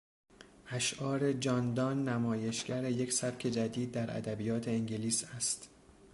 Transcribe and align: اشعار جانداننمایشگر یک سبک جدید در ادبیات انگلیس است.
اشعار 0.71 1.33
جانداننمایشگر 1.33 2.83
یک 2.91 3.13
سبک 3.13 3.39
جدید 3.47 3.91
در 3.91 4.17
ادبیات 4.17 4.67
انگلیس 4.67 5.23
است. 5.35 5.69